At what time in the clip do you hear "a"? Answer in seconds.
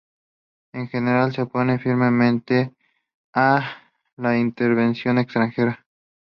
3.35-3.83